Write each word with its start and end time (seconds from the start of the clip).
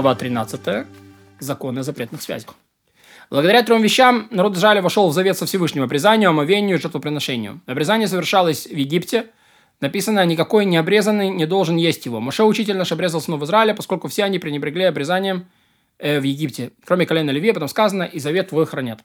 глава 0.00 0.14
13, 0.14 0.86
законы 1.40 1.80
о 1.80 1.82
запретных 1.82 2.22
связях. 2.22 2.54
Благодаря 3.30 3.64
трем 3.64 3.82
вещам 3.82 4.28
народ 4.30 4.56
Израиля 4.56 4.80
вошел 4.80 5.08
в 5.08 5.12
завет 5.12 5.36
со 5.36 5.44
Всевышним, 5.44 5.82
обрезанию, 5.82 6.30
омовению 6.30 6.76
и 6.76 6.80
жертвоприношению. 6.80 7.60
Обрезание 7.66 8.06
совершалось 8.06 8.68
в 8.68 8.76
Египте. 8.76 9.26
Написано, 9.80 10.24
никакой 10.24 10.66
необрезанный 10.66 11.30
не 11.30 11.46
должен 11.46 11.74
есть 11.74 12.06
его. 12.06 12.20
Моше, 12.20 12.44
учитель 12.44 12.76
наш, 12.76 12.92
обрезал 12.92 13.20
сынов 13.20 13.42
Израиля, 13.42 13.74
поскольку 13.74 14.06
все 14.06 14.22
они 14.22 14.38
пренебрегли 14.38 14.84
обрезанием 14.84 15.48
э, 15.98 16.20
в 16.20 16.22
Египте. 16.22 16.70
Кроме 16.84 17.04
колена 17.04 17.30
Левия, 17.30 17.52
потом 17.52 17.66
сказано, 17.66 18.04
и 18.04 18.20
завет 18.20 18.50
твой 18.50 18.66
хранят. 18.66 19.00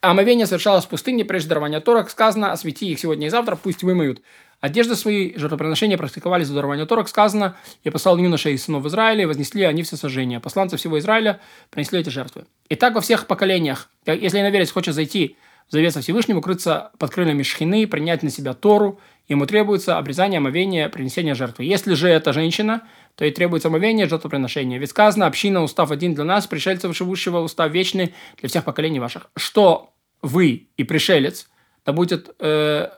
Омовение 0.00 0.46
совершалось 0.46 0.84
в 0.84 0.88
пустыне, 0.88 1.24
прежде 1.24 1.48
дарования 1.48 1.80
Торок, 1.80 2.10
сказано, 2.10 2.52
освети 2.52 2.90
их 2.90 3.00
сегодня 3.00 3.26
и 3.26 3.30
завтра, 3.30 3.56
пусть 3.56 3.82
вымоют. 3.82 4.22
Одежды 4.60 4.96
свои, 4.96 5.36
жертвоприношения 5.36 5.98
практиковались 5.98 6.48
до 6.48 6.54
дарования 6.54 6.86
Торок, 6.86 7.08
сказано, 7.08 7.56
я 7.84 7.92
послал 7.92 8.16
юношей 8.16 8.54
из 8.54 8.64
сынов 8.64 8.86
Израиля, 8.86 9.22
и 9.22 9.26
вознесли 9.26 9.64
они 9.64 9.82
все 9.82 9.96
сожжения. 9.96 10.40
Посланцы 10.40 10.76
всего 10.76 10.98
Израиля 10.98 11.40
принесли 11.70 12.00
эти 12.00 12.08
жертвы. 12.08 12.46
И 12.68 12.74
так 12.74 12.94
во 12.94 13.00
всех 13.00 13.26
поколениях, 13.26 13.90
если 14.06 14.40
иноверец 14.40 14.70
хочет 14.70 14.94
зайти 14.94 15.36
в 15.68 15.72
завет 15.72 15.92
со 15.92 16.00
Всевышним, 16.00 16.38
укрыться 16.38 16.92
под 16.98 17.10
крыльями 17.10 17.42
шхины, 17.42 17.86
принять 17.86 18.22
на 18.22 18.30
себя 18.30 18.54
Тору, 18.54 19.00
ему 19.28 19.46
требуется 19.46 19.98
обрезание, 19.98 20.38
омовение, 20.38 20.88
принесение 20.88 21.34
жертвы. 21.34 21.64
Если 21.64 21.94
же 21.94 22.08
это 22.08 22.32
женщина, 22.32 22.82
то 23.14 23.24
ей 23.24 23.32
требуется 23.32 23.68
омовение, 23.68 24.08
жертвоприношение. 24.08 24.78
Ведь 24.78 24.90
сказано, 24.90 25.26
община, 25.26 25.62
устав 25.62 25.90
один 25.90 26.14
для 26.14 26.24
нас, 26.24 26.46
пришельцев 26.46 26.96
живущего, 26.96 27.38
устав 27.38 27.70
вечный 27.72 28.14
для 28.38 28.48
всех 28.48 28.64
поколений 28.64 29.00
ваших. 29.00 29.30
Что 29.36 29.92
вы 30.22 30.68
и 30.76 30.84
пришелец, 30.84 31.48
да 31.84 31.92
будет, 31.92 32.34
э, 32.40 32.88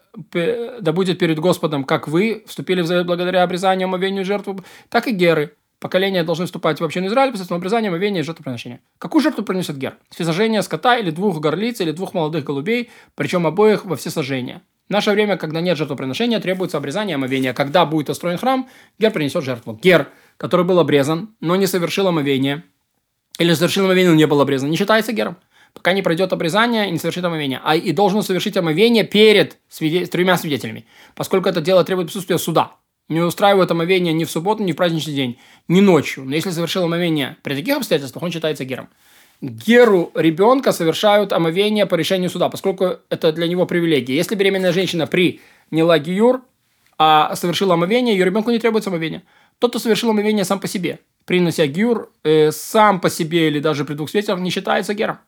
да 0.81 0.93
будет 0.93 1.19
перед 1.19 1.39
Господом, 1.39 1.85
как 1.85 2.09
вы 2.09 2.43
вступили 2.47 2.81
в 2.81 2.87
завет 2.87 3.07
благодаря 3.07 3.43
обрезанию, 3.43 3.87
омовению, 3.87 4.25
жертву, 4.25 4.65
так 4.89 5.07
и 5.07 5.13
геры. 5.13 5.55
Поколения 5.79 6.25
должны 6.25 6.47
вступать 6.47 6.81
в 6.81 6.85
общину 6.85 7.07
Израиля 7.07 7.31
посредством 7.31 7.59
обрезания, 7.59 7.89
омовения 7.89 8.23
и 8.23 8.25
жертвоприношения. 8.25 8.81
Какую 8.99 9.23
жертву 9.23 9.45
принесет 9.45 9.77
гер? 9.77 9.97
Всесожжение 10.11 10.63
скота 10.63 10.99
или 10.99 11.11
двух 11.13 11.39
горлиц, 11.39 11.81
или 11.81 11.93
двух 11.93 12.15
молодых 12.15 12.43
голубей, 12.45 12.91
причем 13.15 13.47
обоих 13.47 13.85
во 13.85 13.95
все 13.95 14.11
сожжения. 14.11 14.63
В 14.89 14.91
наше 14.91 15.11
время, 15.11 15.37
когда 15.37 15.61
нет 15.61 15.77
жертвоприношения, 15.77 16.41
требуется 16.41 16.79
обрезание 16.79 17.17
омовения. 17.17 17.53
Когда 17.53 17.85
будет 17.85 18.09
устроен 18.09 18.39
храм, 18.39 18.69
гер 18.99 19.13
принесет 19.13 19.45
жертву. 19.45 19.79
Гер, 19.83 20.09
который 20.37 20.65
был 20.65 20.79
обрезан, 20.79 21.35
но 21.41 21.57
не 21.57 21.67
совершил 21.67 22.09
омовение, 22.09 22.65
или 23.39 23.53
совершил 23.53 23.85
омовение, 23.85 24.11
но 24.11 24.17
не 24.17 24.27
был 24.27 24.41
обрезан, 24.41 24.71
не 24.71 24.77
считается 24.77 25.13
гером 25.13 25.37
пока 25.75 25.93
не 25.93 26.03
пройдет 26.03 26.33
обрезание 26.33 26.89
и 26.89 26.91
не 26.91 26.99
совершит 26.99 27.25
омовение. 27.25 27.61
А 27.63 27.77
и 27.77 27.93
должен 27.93 28.23
совершить 28.23 28.57
омовение 28.57 29.05
перед 29.05 29.59
свиде... 29.69 30.07
тремя 30.07 30.37
свидетелями, 30.37 30.87
поскольку 31.15 31.49
это 31.49 31.61
дело 31.61 31.85
требует 31.85 32.09
присутствия 32.09 32.39
суда. 32.39 32.73
Не 33.09 33.21
устраивает 33.21 33.71
омовение 33.71 34.13
ни 34.13 34.25
в 34.25 34.31
субботу, 34.31 34.63
ни 34.63 34.73
в 34.73 34.77
праздничный 34.77 35.15
день, 35.15 35.39
ни 35.67 35.81
ночью. 35.81 36.25
Но 36.25 36.35
если 36.35 36.51
совершил 36.51 36.85
омовение 36.85 37.37
при 37.43 37.55
таких 37.55 37.77
обстоятельствах, 37.77 38.23
он 38.23 38.31
считается 38.31 38.65
гером. 38.65 38.89
Геру 39.41 40.11
ребенка 40.15 40.73
совершают 40.73 41.33
омовение 41.33 41.87
по 41.87 41.95
решению 41.95 42.29
суда, 42.29 42.49
поскольку 42.49 42.97
это 43.09 43.33
для 43.33 43.47
него 43.47 43.67
привилегия. 43.67 44.17
Если 44.17 44.35
беременная 44.35 44.73
женщина 44.73 45.07
приняла 45.07 45.99
гиюр, 45.99 46.43
а 46.99 47.37
совершила 47.37 47.75
омовение, 47.75 48.17
ее 48.17 48.25
ребенку 48.25 48.51
не 48.51 48.59
требуется 48.59 48.91
омовение. 48.91 49.23
Тот, 49.61 49.71
кто 49.71 49.79
совершил 49.79 50.11
омовение 50.11 50.45
сам 50.45 50.59
по 50.59 50.67
себе, 50.67 50.99
принося 51.25 51.67
гиюр, 51.67 52.11
э, 52.25 52.51
сам 52.51 53.01
по 53.01 53.11
себе 53.11 53.47
или 53.47 53.61
даже 53.61 53.85
при 53.85 53.95
двух 53.95 54.11
свидетелях, 54.11 54.41
не 54.41 54.51
считается 54.51 54.95
гером. 54.95 55.19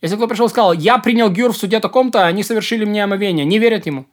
Если 0.00 0.16
кто 0.16 0.28
пришел 0.28 0.46
и 0.46 0.50
сказал, 0.50 0.72
я 0.72 0.98
принял 0.98 1.30
гюр 1.30 1.52
в 1.52 1.56
суде 1.56 1.80
таком-то, 1.80 2.26
они 2.26 2.42
совершили 2.42 2.84
мне 2.84 3.02
омовение, 3.02 3.44
не 3.44 3.58
верят 3.58 3.86
ему. 3.86 4.06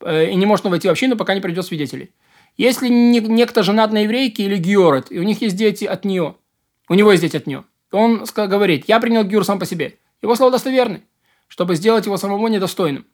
Э, 0.00 0.30
и 0.30 0.34
не 0.34 0.46
может 0.46 0.64
войти 0.64 0.88
в 0.88 0.90
общину, 0.90 1.16
пока 1.16 1.34
не 1.34 1.40
придет 1.40 1.66
свидетелей. 1.66 2.10
Если 2.56 2.88
некто 2.88 3.62
женат 3.62 3.92
на 3.92 4.04
еврейке 4.04 4.44
или 4.44 4.56
гюрет, 4.56 5.10
и 5.10 5.18
у 5.18 5.24
них 5.24 5.42
есть 5.42 5.56
дети 5.56 5.84
от 5.84 6.04
нее, 6.04 6.36
у 6.88 6.94
него 6.94 7.10
есть 7.10 7.22
дети 7.22 7.36
от 7.36 7.46
нее, 7.46 7.64
он 7.94 8.24
говорит, 8.34 8.84
я 8.88 9.00
принял 9.00 9.24
гюр 9.24 9.44
сам 9.44 9.58
по 9.58 9.66
себе. 9.66 9.98
Его 10.22 10.34
слова 10.36 10.52
достоверны, 10.52 11.02
чтобы 11.48 11.76
сделать 11.76 12.06
его 12.06 12.16
самого 12.16 12.46
недостойным. 12.48 13.06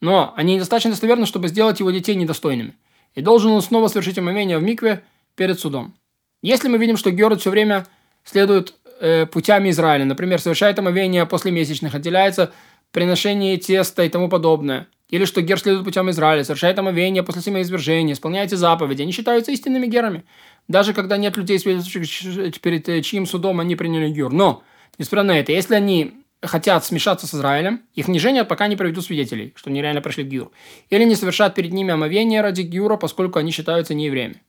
Но 0.00 0.32
они 0.36 0.54
недостаточно 0.54 0.90
достоверны, 0.90 1.26
чтобы 1.26 1.48
сделать 1.48 1.80
его 1.80 1.90
детей 1.90 2.14
недостойными. 2.14 2.76
И 3.14 3.20
должен 3.20 3.50
он 3.50 3.62
снова 3.62 3.88
совершить 3.88 4.18
омовение 4.18 4.58
в 4.58 4.62
микве 4.62 5.02
перед 5.34 5.58
судом. 5.58 5.94
Если 6.42 6.68
мы 6.68 6.78
видим, 6.78 6.96
что 6.96 7.10
Герод 7.10 7.40
все 7.40 7.50
время 7.50 7.86
следует 8.24 8.74
э, 9.00 9.26
путями 9.26 9.70
Израиля. 9.70 10.04
Например, 10.04 10.40
совершает 10.40 10.78
омовение 10.78 11.26
после 11.26 11.50
месячных, 11.50 11.94
отделяется 11.94 12.52
приношение 12.92 13.56
теста 13.56 14.04
и 14.04 14.08
тому 14.08 14.28
подобное. 14.28 14.88
Или 15.08 15.24
что 15.24 15.40
гер 15.40 15.58
следует 15.58 15.84
путем 15.84 16.10
Израиля, 16.10 16.44
совершает 16.44 16.78
омовение 16.78 17.22
после 17.22 17.40
семяизвержения, 17.40 18.12
исполняет 18.12 18.50
заповеди. 18.50 19.02
Они 19.02 19.12
считаются 19.12 19.52
истинными 19.52 19.86
герами. 19.86 20.24
Даже 20.68 20.92
когда 20.92 21.16
нет 21.16 21.36
людей, 21.36 21.58
перед 21.58 22.88
э, 22.88 23.02
чьим 23.02 23.26
судом 23.26 23.60
они 23.60 23.74
приняли 23.74 24.10
гер. 24.10 24.30
Но, 24.30 24.62
несмотря 24.98 25.24
на 25.24 25.38
это, 25.38 25.52
если 25.52 25.74
они 25.74 26.24
хотят 26.42 26.84
смешаться 26.84 27.26
с 27.26 27.34
Израилем, 27.34 27.82
их 27.94 28.06
не 28.06 28.18
женят, 28.18 28.48
пока 28.48 28.68
не 28.68 28.76
проведут 28.76 29.04
свидетелей, 29.04 29.52
что 29.56 29.70
они 29.70 29.82
реально 29.82 30.02
прошли 30.02 30.24
гюр. 30.24 30.50
Или 30.90 31.04
не 31.04 31.16
совершат 31.16 31.54
перед 31.54 31.72
ними 31.72 31.92
омовение 31.92 32.42
ради 32.42 32.62
гюра, 32.62 32.96
поскольку 32.96 33.38
они 33.38 33.50
считаются 33.50 33.94
неевреями. 33.94 34.42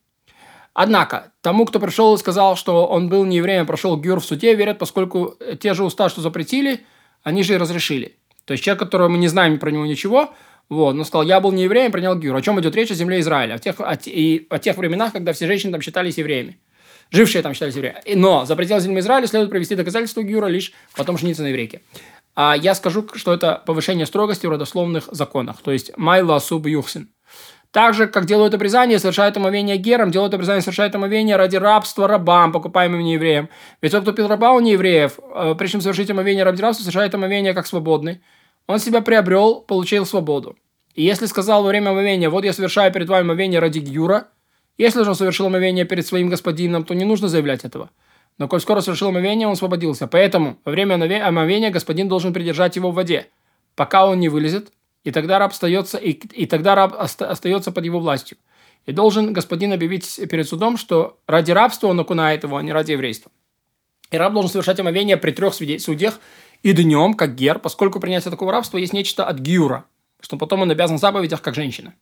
Однако, 0.74 1.32
тому, 1.42 1.66
кто 1.66 1.80
пришел 1.80 2.14
и 2.14 2.18
сказал, 2.18 2.56
что 2.56 2.86
он 2.86 3.10
был 3.10 3.26
не 3.26 3.38
евреем, 3.38 3.66
прошел 3.66 3.98
гюр 3.98 4.20
в 4.20 4.26
суде, 4.26 4.54
верят, 4.54 4.78
поскольку 4.78 5.36
те 5.60 5.74
же 5.74 5.84
уста, 5.84 6.10
что 6.10 6.22
запретили, 6.22 6.86
они 7.24 7.44
же 7.44 7.54
и 7.56 7.58
разрешили. 7.58 8.18
То 8.46 8.54
есть 8.54 8.64
человек, 8.64 8.80
которого 8.80 9.10
мы 9.10 9.18
не 9.18 9.28
знаем 9.28 9.58
про 9.58 9.72
него 9.72 9.86
ничего, 9.86 10.34
вот, 10.70 10.94
но 10.94 11.04
сказал, 11.04 11.26
я 11.26 11.40
был 11.40 11.52
не 11.52 11.64
евреем, 11.64 11.92
принял 11.92 12.16
гюр. 12.16 12.36
О 12.36 12.42
чем 12.42 12.60
идет 12.62 12.76
речь? 12.76 12.92
О 12.92 12.96
земле 12.96 13.20
Израиля. 13.22 13.56
О 13.56 13.60
тех, 13.60 13.80
о, 13.80 13.98
и 14.06 14.46
о 14.50 14.60
тех 14.60 14.78
временах, 14.78 15.14
когда 15.14 15.34
все 15.34 15.48
женщины 15.48 15.72
там 15.72 15.82
считались 15.82 16.18
евреями. 16.18 16.60
Жившие 17.12 17.42
там 17.42 17.54
считались 17.54 17.76
евреями. 17.76 18.02
Но 18.14 18.46
за 18.46 18.56
пределы 18.56 18.80
земли 18.80 19.00
Израиля 19.00 19.26
следует 19.26 19.50
провести 19.50 19.76
доказательство 19.76 20.22
гюра 20.22 20.46
лишь 20.46 20.72
потом 20.96 21.18
жениться 21.18 21.42
на 21.42 21.48
еврейке. 21.48 21.82
А 22.36 22.56
я 22.56 22.76
скажу, 22.76 23.08
что 23.16 23.34
это 23.34 23.62
повышение 23.66 24.06
строгости 24.06 24.46
в 24.46 24.52
родословных 24.52 25.10
законах. 25.12 25.62
То 25.64 25.72
есть 25.72 25.98
майла 25.98 26.38
суб 26.38 26.68
юхсин. 26.68 27.10
Так 27.72 27.94
же, 27.94 28.08
как 28.08 28.26
делают 28.26 28.54
обрезание, 28.54 28.98
совершают 28.98 29.38
омовение 29.38 29.78
гером, 29.78 30.10
делают 30.10 30.34
обрезание, 30.34 30.62
совершают 30.62 30.96
омовение 30.96 31.36
ради 31.36 31.56
рабства 31.56 32.08
рабам, 32.08 32.52
покупаемым 32.52 33.02
неевреям. 33.02 33.50
Ведь 33.82 33.92
тот, 33.92 34.04
кто 34.04 34.12
пил 34.12 34.28
раба 34.28 34.54
у 34.54 34.60
неевреев, 34.60 35.20
э, 35.36 35.56
прежде 35.56 35.74
чем 35.74 35.82
совершить 35.82 36.10
омовение 36.10 36.44
ради 36.44 36.62
рабства, 36.62 36.84
совершает 36.84 37.14
омовение 37.14 37.54
как 37.54 37.68
свободный. 37.68 38.22
Он 38.70 38.78
себя 38.78 39.02
приобрел, 39.02 39.62
получил 39.62 40.06
свободу. 40.06 40.56
И 40.94 41.02
если 41.02 41.26
сказал 41.26 41.64
во 41.64 41.70
время 41.70 41.90
омовения, 41.90 42.30
вот 42.30 42.46
я 42.46 42.54
совершаю 42.54 42.94
перед 42.94 43.10
вами 43.10 43.24
омовение 43.24 43.60
ради 43.60 43.80
гюра, 43.80 44.28
если 44.78 45.02
же 45.02 45.10
он 45.10 45.16
совершил 45.16 45.48
омовение 45.48 45.86
перед 45.86 46.06
своим 46.06 46.30
господином, 46.30 46.84
то 46.84 46.94
не 46.94 47.04
нужно 47.04 47.30
заявлять 47.30 47.66
этого. 47.66 47.90
Но 48.38 48.48
коль 48.48 48.62
скоро 48.62 48.82
совершил 48.82 49.08
омовение, 49.08 49.48
он 49.48 49.54
освободился. 49.54 50.06
Поэтому 50.06 50.60
во 50.66 50.72
время 50.72 50.94
омовения 51.26 51.72
господин 51.72 52.08
должен 52.08 52.32
придержать 52.32 52.76
его 52.76 52.92
в 52.92 52.94
воде, 52.94 53.30
пока 53.76 54.06
он 54.06 54.20
не 54.20 54.30
вылезет, 54.30 54.72
и 55.04 55.10
тогда 55.10 55.40
раб 55.40 55.52
остается, 55.52 55.98
и, 55.98 56.12
и 56.12 56.46
тогда 56.46 56.76
раб 56.76 56.94
оста, 56.94 57.28
остается 57.28 57.72
под 57.72 57.86
его 57.86 58.00
властью. 58.00 58.38
И 58.86 58.92
должен 58.92 59.34
господин 59.34 59.74
объявить 59.74 60.20
перед 60.30 60.48
судом, 60.48 60.78
что 60.78 61.18
ради 61.26 61.50
рабства 61.50 61.88
он 61.88 62.00
окунает 62.00 62.44
его, 62.44 62.58
а 62.58 62.62
не 62.62 62.72
ради 62.72 62.92
еврейства. 62.92 63.32
И 64.12 64.18
раб 64.18 64.34
должен 64.34 64.52
совершать 64.52 64.80
омовение 64.80 65.18
при 65.18 65.32
трех 65.32 65.56
судьях 65.56 66.20
и 66.64 66.74
днем, 66.74 67.14
как 67.14 67.36
гер, 67.36 67.60
поскольку 67.60 68.00
принятие 68.00 68.32
такого 68.32 68.52
рабства 68.52 68.78
есть 68.78 68.94
нечто 68.94 69.26
от 69.26 69.40
гюра, 69.40 69.86
что 70.20 70.38
потом 70.38 70.62
он 70.62 70.72
обязан 70.72 70.98
в 70.98 71.00
заповедях, 71.00 71.42
как 71.42 71.56
женщина. 71.56 71.94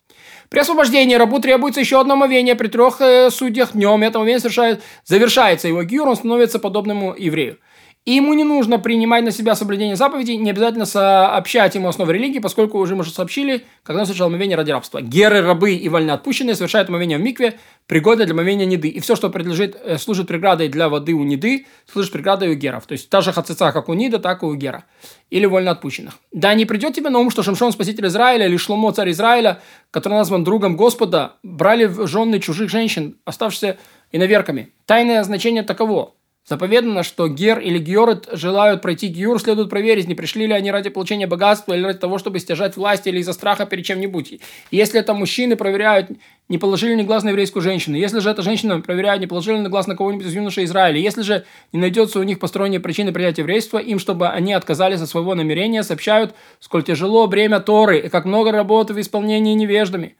При 0.50 0.59
освобождении 0.59 1.16
рабу 1.16 1.40
требуется 1.40 1.79
еще 1.79 2.00
одно 2.00 2.13
омовение 2.13 2.56
при 2.56 2.68
трех 2.68 3.00
э, 3.01 3.29
судьях 3.29 3.73
днем. 3.73 4.01
Это 4.03 4.18
омовение 4.18 4.40
совершает, 4.40 4.81
завершается 5.06 5.68
его 5.68 5.84
гюр, 5.84 6.07
он 6.07 6.16
становится 6.16 6.59
подобному 6.59 7.13
еврею. 7.18 7.59
И 8.07 8.13
ему 8.13 8.34
не 8.35 8.45
нужно 8.45 8.79
принимать 8.79 9.25
на 9.25 9.31
себя 9.31 9.53
соблюдение 9.53 9.97
заповедей, 9.97 10.38
не 10.38 10.51
обязательно 10.51 10.85
сообщать 10.85 11.75
ему 11.75 11.90
основы 11.90 12.13
религии, 12.13 12.40
поскольку 12.40 12.78
уже 12.78 12.95
мы 12.95 13.03
же 13.03 13.12
сообщили, 13.12 13.66
когда 13.84 14.00
он 14.00 14.06
совершал 14.06 14.28
омовение 14.28 14.56
ради 14.56 14.72
рабства. 14.72 15.01
Геры, 15.01 15.41
рабы 15.41 15.73
и 15.73 15.90
вольноотпущенные 15.90 16.56
совершают 16.56 16.88
омовение 16.88 17.18
в 17.18 17.22
микве, 17.22 17.59
пригодное 17.85 18.25
для 18.25 18.34
омовения 18.34 18.66
неды. 18.66 18.88
И 18.88 19.01
все, 19.01 19.18
что 19.18 19.29
предлежит, 19.29 19.75
э, 19.83 19.98
служит 19.98 20.25
преградой 20.30 20.69
для 20.69 20.88
воды 20.88 21.12
у 21.12 21.24
неды, 21.25 21.65
служит 21.86 22.13
преградой 22.13 22.51
у 22.51 22.54
геров. 22.54 22.86
То 22.86 22.94
есть 22.94 23.09
та 23.09 23.19
же 23.19 23.33
хацица, 23.33 23.74
как 23.74 23.89
у 23.89 23.94
нида, 23.94 24.19
так 24.19 24.42
и 24.42 24.45
у 24.45 24.56
гера. 24.56 24.86
Или 25.30 25.45
вольноотпущенных. 25.45 26.13
Да 26.31 26.53
не 26.53 26.63
придет 26.63 26.95
тебе 26.95 27.10
на 27.10 27.19
ум, 27.19 27.30
что 27.30 27.44
Шамшон, 27.44 27.74
спаситель 27.74 28.07
Израиля, 28.07 28.45
или 28.45 28.56
Шломо, 28.56 28.94
царь 28.94 29.12
Израиля, 29.12 29.60
который 29.92 30.13
назван 30.13 30.45
другом 30.45 30.77
Господа, 30.77 31.33
брали 31.44 31.83
в 31.83 32.07
жены 32.07 32.39
чужих 32.39 32.69
женщин, 32.69 33.18
оставшихся 33.25 33.77
иноверками. 34.13 34.74
Тайное 34.86 35.21
значение 35.24 35.63
таково. 35.63 36.13
Заповедано, 36.48 37.04
что 37.04 37.28
Гер 37.28 37.60
или 37.60 37.78
Георет 37.78 38.30
желают 38.32 38.82
пройти 38.82 39.08
Гиур, 39.08 39.38
следует 39.38 39.70
проверить, 39.70 40.08
не 40.08 40.16
пришли 40.16 40.48
ли 40.48 40.54
они 40.54 40.72
ради 40.72 40.90
получения 40.90 41.28
богатства 41.28 41.74
или 41.74 41.84
ради 41.84 42.00
того, 42.00 42.20
чтобы 42.20 42.40
стяжать 42.40 42.78
власть 42.78 43.06
или 43.06 43.20
из-за 43.20 43.34
страха 43.34 43.66
перед 43.66 43.84
чем-нибудь. 43.84 44.40
Если 44.72 44.98
это 44.98 45.14
мужчины, 45.14 45.58
проверяют, 45.58 46.10
не 46.48 46.58
положили 46.58 46.96
ни 46.96 47.04
глаз 47.04 47.26
на 47.26 47.30
еврейскую 47.30 47.62
женщину. 47.62 47.98
Если 47.98 48.20
же 48.20 48.30
это 48.30 48.44
женщина, 48.44 48.80
проверяют, 48.80 49.20
не 49.20 49.28
положили 49.28 49.58
ни 49.58 49.68
глаз 49.68 49.88
на 49.88 49.98
кого-нибудь 49.98 50.26
из 50.26 50.34
юношей 50.34 50.64
Израиля. 50.64 50.98
Если 51.02 51.22
же 51.22 51.44
не 51.74 51.82
найдется 51.82 52.18
у 52.18 52.24
них 52.24 52.40
посторонней 52.40 52.80
причины 52.80 53.12
принятия 53.12 53.42
еврейства, 53.42 53.78
им, 53.78 54.00
чтобы 54.00 54.30
они 54.30 54.54
отказались 54.54 55.02
от 55.02 55.10
своего 55.10 55.36
намерения, 55.36 55.84
сообщают, 55.84 56.34
сколь 56.62 56.82
тяжело 56.82 57.28
бремя 57.28 57.60
Торы 57.60 58.00
и 58.00 58.08
как 58.08 58.24
много 58.24 58.54
работы 58.54 58.94
в 58.94 59.02
исполнении 59.02 59.54
невеждами. 59.54 60.16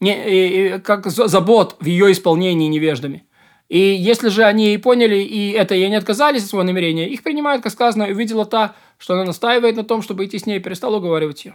Не, 0.00 0.26
и, 0.26 0.76
и, 0.76 0.78
как 0.78 1.06
забот 1.08 1.76
в 1.80 1.84
ее 1.84 2.12
исполнении 2.12 2.68
невеждами. 2.68 3.25
И 3.68 3.78
если 3.78 4.28
же 4.28 4.44
они 4.44 4.74
и 4.74 4.78
поняли, 4.78 5.16
и 5.16 5.50
это 5.50 5.74
и 5.74 5.88
не 5.88 5.96
отказались 5.96 6.44
от 6.44 6.50
своего 6.50 6.66
намерения, 6.66 7.08
их 7.08 7.22
принимают, 7.22 7.62
как 7.62 7.72
сказано, 7.72 8.06
увидела 8.06 8.46
та, 8.46 8.76
что 8.98 9.14
она 9.14 9.24
настаивает 9.24 9.76
на 9.76 9.84
том, 9.84 10.02
чтобы 10.02 10.24
идти 10.24 10.38
с 10.38 10.46
ней, 10.46 10.58
и 10.58 10.60
перестал 10.60 10.94
уговаривать 10.94 11.44
ее. 11.44 11.54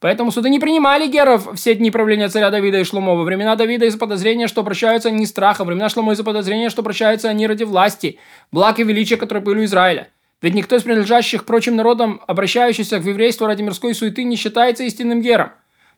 Поэтому 0.00 0.32
суды 0.32 0.48
не 0.48 0.58
принимали 0.58 1.06
геров 1.06 1.48
все 1.56 1.74
дни 1.74 1.90
правления 1.90 2.28
царя 2.28 2.50
Давида 2.50 2.80
и 2.80 2.84
Шломо. 2.84 3.14
Во 3.14 3.22
времена 3.22 3.54
Давида 3.54 3.84
из-за 3.84 3.98
подозрения, 3.98 4.48
что 4.48 4.62
обращаются 4.62 5.10
они 5.10 5.26
страха. 5.26 5.60
Во 5.60 5.66
времена 5.66 5.90
Шломо 5.90 6.12
из-за 6.12 6.24
подозрения, 6.24 6.70
что 6.70 6.80
обращаются 6.80 7.28
они 7.28 7.46
ради 7.46 7.64
власти, 7.64 8.18
благ 8.50 8.78
и 8.78 8.82
величия, 8.82 9.18
которые 9.18 9.44
были 9.44 9.60
у 9.60 9.64
Израиля. 9.64 10.08
Ведь 10.40 10.54
никто 10.54 10.76
из 10.76 10.82
принадлежащих 10.84 11.44
прочим 11.44 11.76
народам, 11.76 12.22
обращающихся 12.26 12.98
к 12.98 13.04
еврейству 13.04 13.46
ради 13.46 13.60
мирской 13.60 13.94
суеты, 13.94 14.24
не 14.24 14.36
считается 14.36 14.84
истинным 14.84 15.20
гером. 15.20 15.50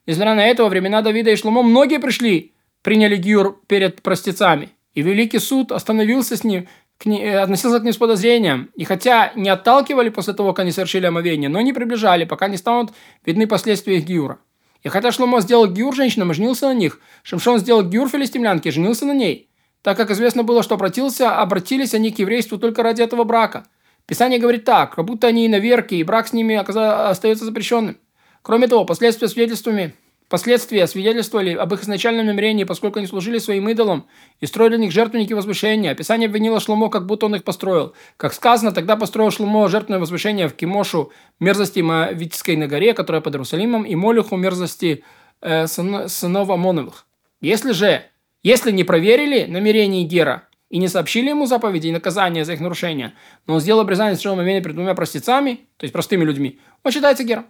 Несмотря 0.05 0.35
на 0.35 0.45
это, 0.47 0.65
во 0.65 0.69
времена 0.69 1.01
Давида 1.01 1.31
и 1.31 1.37
Шломо 1.37 1.63
многие 1.63 2.01
пришли, 2.01 2.55
приняли 2.83 3.15
гюр 3.15 3.61
перед 3.69 4.03
простецами. 4.03 4.71
И 4.95 5.03
Великий 5.03 5.39
суд 5.39 5.73
остановился 5.73 6.37
с 6.37 6.45
ним, 6.45 6.69
к 6.99 7.07
ней, 7.07 7.23
э, 7.25 7.39
относился 7.39 7.81
к 7.81 7.83
ним 7.83 7.93
с 7.93 7.97
подозрением. 7.97 8.71
И 8.77 8.85
хотя 8.85 9.33
не 9.35 9.49
отталкивали 9.49 10.11
после 10.11 10.35
того, 10.35 10.53
как 10.53 10.61
они 10.61 10.73
совершили 10.73 11.07
омовение, 11.07 11.49
но 11.49 11.61
не 11.61 11.73
приближали, 11.73 12.25
пока 12.25 12.49
не 12.49 12.57
станут 12.57 12.93
видны 13.25 13.47
последствия 13.47 13.97
их 13.97 14.05
гиура. 14.05 14.39
И 14.83 14.89
хотя 14.89 15.13
Шломо 15.13 15.41
сделал 15.41 15.67
гиур 15.67 15.95
женщинам 15.95 16.33
и 16.33 16.35
женился 16.35 16.67
на 16.67 16.75
них, 16.75 17.01
Шимшон 17.23 17.59
сделал 17.59 17.83
гиур 17.83 18.09
филистимлянке 18.09 18.69
и 18.69 18.73
женился 18.73 19.07
на 19.07 19.15
ней, 19.15 19.49
так 19.81 19.97
как 19.97 20.11
известно 20.11 20.43
было, 20.43 20.63
что 20.63 20.75
обратился, 20.75 21.37
обратились 21.37 21.95
они 21.95 22.11
к 22.11 22.19
еврейству 22.19 22.59
только 22.59 22.83
ради 22.83 23.03
этого 23.03 23.25
брака. 23.25 23.65
Писание 24.07 24.41
говорит 24.41 24.65
так, 24.65 24.97
как 24.97 25.05
будто 25.05 25.29
они 25.29 25.47
иноверки, 25.47 25.95
и 25.95 26.03
брак 26.03 26.27
с 26.27 26.33
ними 26.33 26.57
остается 26.57 27.45
запрещенным. 27.45 27.97
Кроме 28.43 28.67
того, 28.67 28.85
последствия 28.85 29.29
свидетельствами 29.29 29.95
Последствия 30.33 30.87
свидетельствовали 30.87 31.53
об 31.53 31.75
их 31.75 31.83
изначальном 31.83 32.25
намерении, 32.25 32.65
поскольку 32.65 32.99
они 32.99 33.07
служили 33.07 33.37
своим 33.37 33.69
идолам 33.69 34.07
и 34.41 34.47
строили 34.47 34.79
них 34.79 34.91
жертвенники 34.91 35.35
возвышения. 35.35 35.91
Описание 35.91 36.27
обвинило 36.27 36.59
Шломо, 36.59 36.89
как 36.89 37.05
будто 37.05 37.27
он 37.27 37.35
их 37.35 37.45
построил. 37.45 37.93
Как 38.17 38.33
сказано, 38.33 38.73
тогда 38.73 38.97
построил 38.97 39.31
Шломо 39.31 39.69
жертвенное 39.69 40.01
возвышение 40.01 40.49
в 40.49 40.55
Кимошу 40.55 41.13
мерзости 41.39 41.81
Моавитской 41.81 42.57
на 42.57 42.67
горе, 42.67 42.95
которая 42.95 43.21
под 43.21 43.35
Иерусалимом, 43.35 43.83
и 43.83 43.95
Молюху 43.95 44.37
мерзости 44.37 45.05
э, 45.43 45.67
сынов 45.67 46.49
Амоновых. 46.49 47.05
Если 47.43 47.73
же, 47.73 48.03
если 48.43 48.71
не 48.71 48.85
проверили 48.85 49.45
намерения 49.45 50.05
Гера 50.05 50.49
и 50.71 50.79
не 50.79 50.89
сообщили 50.89 51.29
ему 51.29 51.45
заповеди 51.45 51.89
и 51.89 51.93
наказания 51.93 52.47
за 52.47 52.55
их 52.55 52.61
нарушение, 52.61 53.13
но 53.47 53.57
он 53.57 53.61
сделал 53.61 53.81
обрезание 53.81 54.17
с 54.17 54.25
момента 54.25 54.65
перед 54.65 54.77
двумя 54.77 54.95
простецами, 54.95 55.69
то 55.77 55.85
есть 55.85 55.93
простыми 55.93 56.25
людьми, 56.25 56.59
он 56.85 56.91
считается 56.91 57.23
Гером. 57.23 57.45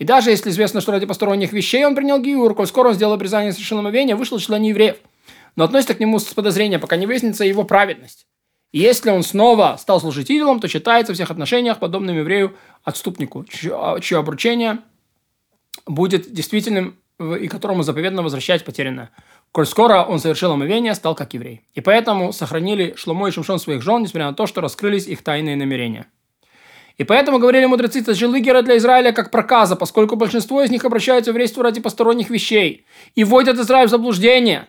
И 0.00 0.04
даже 0.04 0.30
если 0.30 0.48
известно, 0.48 0.80
что 0.80 0.92
ради 0.92 1.04
посторонних 1.04 1.52
вещей 1.52 1.84
он 1.84 1.94
принял 1.94 2.18
гиур, 2.18 2.54
коль 2.54 2.66
скоро 2.66 2.88
он 2.88 2.94
сделал 2.94 3.12
обрезание 3.12 3.52
совершенного 3.52 3.90
омовения, 3.90 4.16
вышел 4.16 4.38
член 4.38 4.62
евреев. 4.62 4.96
Но 5.56 5.64
относится 5.64 5.94
к 5.94 6.00
нему 6.00 6.18
с 6.18 6.24
подозрением, 6.24 6.80
пока 6.80 6.96
не 6.96 7.06
выяснится 7.06 7.44
его 7.44 7.64
праведность. 7.64 8.26
И 8.72 8.78
если 8.78 9.10
он 9.10 9.22
снова 9.22 9.76
стал 9.78 10.00
служить 10.00 10.30
идолом, 10.30 10.58
то 10.58 10.68
считается 10.68 11.12
в 11.12 11.16
всех 11.16 11.30
отношениях 11.30 11.78
подобным 11.78 12.16
еврею-отступнику, 12.16 13.44
чье, 13.44 13.74
а, 13.74 14.00
чье 14.00 14.16
обручение 14.16 14.78
будет 15.84 16.32
действительным 16.32 16.98
и 17.18 17.46
которому 17.48 17.82
заповедно 17.82 18.22
возвращать 18.22 18.64
потерянное. 18.64 19.10
Коль 19.52 19.66
скоро 19.66 20.02
он 20.02 20.18
совершил 20.18 20.52
омовение, 20.52 20.94
стал 20.94 21.14
как 21.14 21.34
еврей. 21.34 21.60
И 21.74 21.82
поэтому 21.82 22.32
сохранили 22.32 22.94
Шломо 22.96 23.28
и 23.28 23.32
Шимшон 23.32 23.58
своих 23.58 23.82
жен, 23.82 24.00
несмотря 24.00 24.28
на 24.28 24.34
то, 24.34 24.46
что 24.46 24.62
раскрылись 24.62 25.06
их 25.06 25.22
тайные 25.22 25.56
намерения. 25.56 26.06
И 27.00 27.04
поэтому 27.04 27.38
говорили 27.38 27.64
мудрецы, 27.64 28.04
сожгли 28.04 28.42
Гера 28.42 28.60
для 28.60 28.76
Израиля 28.76 29.12
как 29.12 29.30
проказа, 29.30 29.74
поскольку 29.74 30.16
большинство 30.16 30.60
из 30.60 30.70
них 30.70 30.84
обращаются 30.84 31.30
в 31.30 31.34
еврейство 31.34 31.62
ради 31.62 31.80
посторонних 31.80 32.28
вещей 32.28 32.84
и 33.14 33.24
вводят 33.24 33.58
Израиль 33.58 33.88
в 33.88 33.90
заблуждение. 33.90 34.68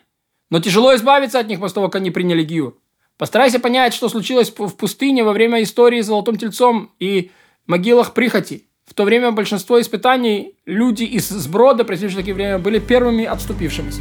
Но 0.50 0.62
тяжело 0.62 0.96
избавиться 0.96 1.40
от 1.40 1.50
них 1.50 1.60
после 1.60 1.76
того, 1.76 1.90
как 1.90 1.98
они 1.98 2.10
приняли 2.10 2.44
Гию. 2.44 2.78
Постарайся 3.18 3.60
понять, 3.60 3.94
что 3.94 4.08
случилось 4.08 4.50
в 4.58 4.78
пустыне 4.78 5.26
во 5.26 5.34
время 5.34 5.62
истории 5.62 6.00
с 6.00 6.06
Золотым 6.06 6.38
Тельцом 6.38 6.92
и 7.02 7.32
могилах 7.68 8.14
прихоти. 8.14 8.66
В 8.86 8.94
то 8.94 9.04
время 9.04 9.34
большинство 9.34 9.82
испытаний 9.82 10.56
люди 10.66 11.04
из 11.04 11.28
сброда, 11.28 11.84
присутствующих 11.84 12.18
в 12.18 12.22
такие 12.22 12.34
время, 12.34 12.60
были 12.60 12.80
первыми 12.80 13.26
отступившимися. 13.26 14.00